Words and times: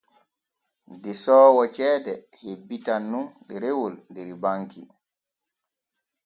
Desoowo 1.03 1.63
ceede 1.75 2.13
hebbitan 2.39 3.01
nun 3.11 3.25
ɗerewol 3.47 3.93
der 4.13 4.27
banki. 4.43 4.81